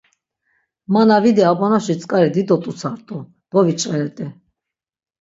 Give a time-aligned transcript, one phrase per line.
[0.91, 3.17] Ma na vidi abanoşi tzk̆ari dido t̆utsa rt̆u,
[3.49, 4.27] doviç̆veret̆i.